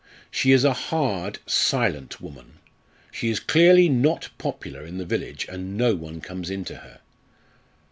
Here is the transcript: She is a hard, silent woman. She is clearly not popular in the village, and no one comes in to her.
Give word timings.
She 0.31 0.51
is 0.51 0.63
a 0.63 0.73
hard, 0.73 1.37
silent 1.45 2.19
woman. 2.19 2.53
She 3.11 3.29
is 3.29 3.39
clearly 3.39 3.87
not 3.87 4.29
popular 4.39 4.83
in 4.83 4.97
the 4.97 5.05
village, 5.05 5.45
and 5.47 5.77
no 5.77 5.93
one 5.93 6.21
comes 6.21 6.49
in 6.49 6.65
to 6.65 6.77
her. 6.77 7.01